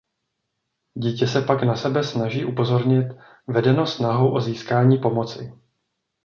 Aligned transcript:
Dítě 0.95 1.27
se 1.27 1.41
pak 1.41 1.63
na 1.63 1.75
sebe 1.75 2.03
snaží 2.03 2.45
upozornit 2.45 3.07
vedeno 3.47 3.87
snahou 3.87 4.33
o 4.33 4.41
získání 4.41 4.97
pomoci. 4.97 5.53